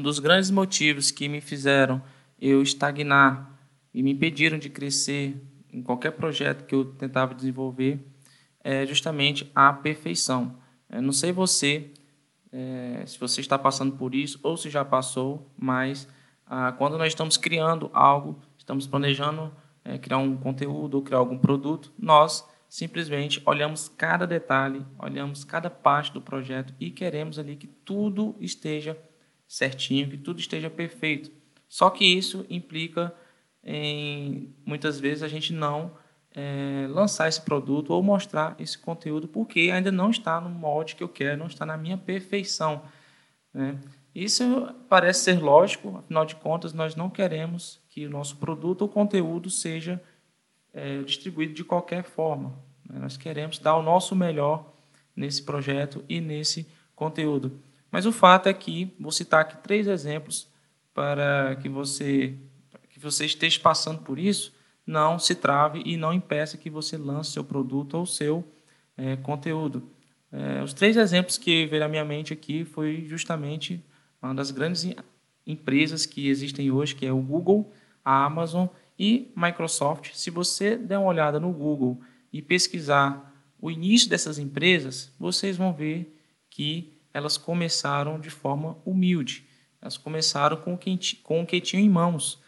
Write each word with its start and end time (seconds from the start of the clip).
um 0.00 0.02
dos 0.02 0.18
grandes 0.18 0.50
motivos 0.50 1.10
que 1.10 1.28
me 1.28 1.42
fizeram 1.42 2.02
eu 2.40 2.62
estagnar 2.62 3.60
e 3.92 4.02
me 4.02 4.12
impediram 4.12 4.58
de 4.58 4.70
crescer 4.70 5.36
em 5.70 5.82
qualquer 5.82 6.12
projeto 6.12 6.64
que 6.64 6.74
eu 6.74 6.86
tentava 6.86 7.34
desenvolver 7.34 8.02
é 8.64 8.86
justamente 8.86 9.50
a 9.54 9.70
perfeição. 9.74 10.56
Eu 10.88 11.02
não 11.02 11.12
sei 11.12 11.32
você, 11.32 11.90
é, 12.50 13.04
se 13.06 13.20
você 13.20 13.42
está 13.42 13.58
passando 13.58 13.94
por 13.96 14.14
isso 14.14 14.40
ou 14.42 14.56
se 14.56 14.70
já 14.70 14.82
passou, 14.86 15.52
mas 15.56 16.08
ah, 16.46 16.72
quando 16.72 16.96
nós 16.96 17.08
estamos 17.08 17.36
criando 17.36 17.90
algo, 17.92 18.40
estamos 18.56 18.86
planejando 18.86 19.52
é, 19.84 19.98
criar 19.98 20.16
um 20.16 20.34
conteúdo 20.34 20.94
ou 20.94 21.02
criar 21.02 21.18
algum 21.18 21.36
produto, 21.36 21.92
nós 21.98 22.48
simplesmente 22.70 23.42
olhamos 23.44 23.86
cada 23.86 24.26
detalhe, 24.26 24.82
olhamos 24.98 25.44
cada 25.44 25.68
parte 25.68 26.10
do 26.10 26.22
projeto 26.22 26.72
e 26.80 26.90
queremos 26.90 27.38
ali 27.38 27.54
que 27.54 27.66
tudo 27.66 28.34
esteja 28.40 28.96
certinho, 29.50 30.08
que 30.08 30.16
tudo 30.16 30.38
esteja 30.38 30.70
perfeito. 30.70 31.28
Só 31.68 31.90
que 31.90 32.04
isso 32.04 32.46
implica 32.48 33.12
em 33.64 34.54
muitas 34.64 35.00
vezes 35.00 35.24
a 35.24 35.28
gente 35.28 35.52
não 35.52 35.90
é, 36.32 36.86
lançar 36.88 37.28
esse 37.28 37.40
produto 37.42 37.90
ou 37.90 38.00
mostrar 38.00 38.54
esse 38.60 38.78
conteúdo 38.78 39.26
porque 39.26 39.72
ainda 39.72 39.90
não 39.90 40.08
está 40.08 40.40
no 40.40 40.48
molde 40.48 40.94
que 40.94 41.02
eu 41.02 41.08
quero, 41.08 41.40
não 41.40 41.48
está 41.48 41.66
na 41.66 41.76
minha 41.76 41.98
perfeição. 41.98 42.82
Né? 43.52 43.76
Isso 44.14 44.72
parece 44.88 45.24
ser 45.24 45.42
lógico, 45.42 45.98
afinal 45.98 46.24
de 46.24 46.36
contas, 46.36 46.72
nós 46.72 46.94
não 46.94 47.10
queremos 47.10 47.80
que 47.88 48.06
o 48.06 48.10
nosso 48.10 48.36
produto 48.36 48.82
ou 48.82 48.88
conteúdo 48.88 49.50
seja 49.50 50.00
é, 50.72 51.02
distribuído 51.02 51.54
de 51.54 51.64
qualquer 51.64 52.04
forma. 52.04 52.54
Né? 52.88 53.00
Nós 53.00 53.16
queremos 53.16 53.58
dar 53.58 53.76
o 53.76 53.82
nosso 53.82 54.14
melhor 54.14 54.72
nesse 55.16 55.42
projeto 55.42 56.04
e 56.08 56.20
nesse 56.20 56.68
conteúdo. 56.94 57.60
Mas 57.90 58.06
o 58.06 58.12
fato 58.12 58.48
é 58.48 58.52
que, 58.52 58.94
vou 58.98 59.10
citar 59.10 59.40
aqui 59.40 59.56
três 59.58 59.86
exemplos 59.86 60.48
para 60.94 61.56
que 61.56 61.68
você, 61.68 62.34
que 62.88 62.98
você 62.98 63.24
esteja 63.24 63.58
passando 63.60 64.00
por 64.02 64.18
isso, 64.18 64.52
não 64.86 65.18
se 65.18 65.34
trave 65.34 65.82
e 65.84 65.96
não 65.96 66.12
impeça 66.12 66.56
que 66.56 66.70
você 66.70 66.96
lance 66.96 67.32
seu 67.32 67.44
produto 67.44 67.94
ou 67.94 68.06
seu 68.06 68.44
é, 68.96 69.16
conteúdo. 69.16 69.88
É, 70.32 70.62
os 70.62 70.72
três 70.72 70.96
exemplos 70.96 71.36
que 71.38 71.66
veio 71.66 71.84
à 71.84 71.88
minha 71.88 72.04
mente 72.04 72.32
aqui 72.32 72.64
foi 72.64 73.04
justamente 73.08 73.82
uma 74.22 74.34
das 74.34 74.50
grandes 74.50 74.86
empresas 75.46 76.06
que 76.06 76.28
existem 76.28 76.70
hoje, 76.70 76.94
que 76.94 77.06
é 77.06 77.12
o 77.12 77.20
Google, 77.20 77.72
a 78.04 78.24
Amazon 78.24 78.66
e 78.98 79.32
Microsoft. 79.34 80.12
Se 80.14 80.30
você 80.30 80.76
der 80.76 80.98
uma 80.98 81.08
olhada 81.08 81.40
no 81.40 81.52
Google 81.52 82.00
e 82.32 82.40
pesquisar 82.42 83.32
o 83.60 83.70
início 83.70 84.08
dessas 84.08 84.38
empresas, 84.38 85.12
vocês 85.18 85.56
vão 85.56 85.72
ver 85.72 86.16
que 86.48 86.92
elas 87.12 87.36
começaram 87.36 88.18
de 88.20 88.30
forma 88.30 88.76
humilde. 88.84 89.46
Elas 89.80 89.96
começaram 89.96 90.56
com 90.56 90.74
o 90.74 90.78
que, 90.78 91.16
com 91.22 91.42
o 91.42 91.46
que 91.46 91.60
tinham 91.60 91.84
em 91.84 91.88
mãos 91.88 92.40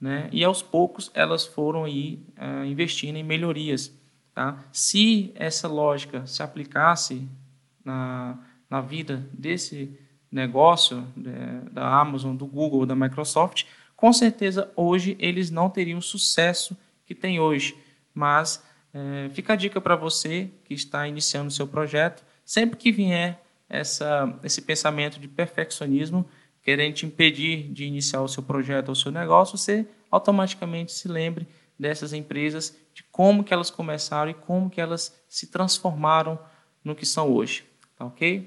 né? 0.00 0.28
E 0.32 0.44
aos 0.44 0.62
poucos 0.62 1.10
elas 1.12 1.44
foram 1.46 1.84
aí 1.84 2.22
uh, 2.38 2.64
investindo 2.64 3.16
em 3.16 3.24
melhorias, 3.24 3.92
tá? 4.34 4.64
Se 4.72 5.32
essa 5.34 5.66
lógica 5.66 6.26
se 6.26 6.42
aplicasse 6.42 7.26
na, 7.84 8.38
na 8.70 8.80
vida 8.80 9.28
desse 9.32 9.98
negócio 10.30 11.06
né, 11.16 11.62
da 11.72 12.00
Amazon, 12.00 12.36
do 12.36 12.46
Google, 12.46 12.84
da 12.84 12.94
Microsoft, 12.94 13.64
com 13.96 14.12
certeza 14.12 14.70
hoje 14.76 15.16
eles 15.18 15.50
não 15.50 15.70
teriam 15.70 15.98
o 15.98 16.02
sucesso 16.02 16.76
que 17.04 17.14
tem 17.14 17.40
hoje. 17.40 17.76
Mas 18.14 18.62
é, 18.92 19.30
fica 19.30 19.54
a 19.54 19.56
dica 19.56 19.80
para 19.80 19.96
você 19.96 20.50
que 20.64 20.74
está 20.74 21.08
iniciando 21.08 21.48
o 21.48 21.52
seu 21.52 21.66
projeto, 21.66 22.22
sempre 22.44 22.76
que 22.76 22.92
vier 22.92 23.42
essa, 23.68 24.38
esse 24.42 24.62
pensamento 24.62 25.18
de 25.18 25.28
perfeccionismo, 25.28 26.28
querendo 26.62 26.94
te 26.94 27.06
impedir 27.06 27.70
de 27.72 27.84
iniciar 27.84 28.22
o 28.22 28.28
seu 28.28 28.42
projeto 28.42 28.88
ou 28.88 28.92
o 28.92 28.96
seu 28.96 29.10
negócio, 29.10 29.56
você 29.56 29.86
automaticamente 30.10 30.92
se 30.92 31.08
lembre 31.08 31.46
dessas 31.78 32.12
empresas, 32.12 32.76
de 32.92 33.02
como 33.04 33.44
que 33.44 33.54
elas 33.54 33.70
começaram 33.70 34.30
e 34.30 34.34
como 34.34 34.68
que 34.68 34.80
elas 34.80 35.16
se 35.28 35.46
transformaram 35.46 36.38
no 36.82 36.94
que 36.94 37.06
são 37.06 37.32
hoje. 37.32 37.64
Tá 37.96 38.04
ok? 38.04 38.46